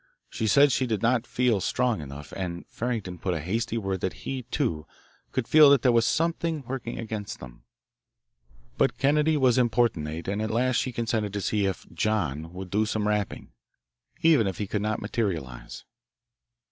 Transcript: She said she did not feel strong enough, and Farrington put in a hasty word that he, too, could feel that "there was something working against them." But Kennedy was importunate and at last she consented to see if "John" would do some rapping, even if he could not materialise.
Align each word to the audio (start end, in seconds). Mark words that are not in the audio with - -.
She 0.31 0.47
said 0.47 0.71
she 0.71 0.87
did 0.87 1.03
not 1.03 1.27
feel 1.27 1.61
strong 1.61 2.01
enough, 2.01 2.31
and 2.33 2.65
Farrington 2.69 3.19
put 3.19 3.35
in 3.35 3.39
a 3.39 3.43
hasty 3.43 3.77
word 3.77 4.01
that 4.01 4.13
he, 4.25 4.41
too, 4.49 4.87
could 5.31 5.47
feel 5.47 5.69
that 5.69 5.83
"there 5.83 5.91
was 5.91 6.07
something 6.07 6.63
working 6.65 6.97
against 6.97 7.37
them." 7.39 7.61
But 8.79 8.97
Kennedy 8.97 9.37
was 9.37 9.59
importunate 9.59 10.27
and 10.27 10.41
at 10.41 10.49
last 10.49 10.77
she 10.77 10.91
consented 10.91 11.33
to 11.33 11.41
see 11.41 11.67
if 11.67 11.85
"John" 11.93 12.51
would 12.51 12.71
do 12.71 12.87
some 12.87 13.07
rapping, 13.07 13.51
even 14.23 14.47
if 14.47 14.57
he 14.57 14.65
could 14.65 14.81
not 14.81 14.99
materialise. 14.99 15.85